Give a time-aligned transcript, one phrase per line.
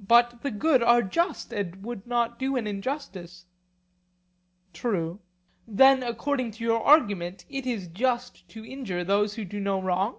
[0.00, 3.44] But the good are just and would not do an injustice?
[4.72, 5.20] True.
[5.66, 10.16] Then according to your argument it is just to injure those who do no wrong?